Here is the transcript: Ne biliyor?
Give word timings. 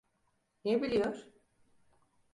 Ne 0.65 0.81
biliyor? 0.81 1.27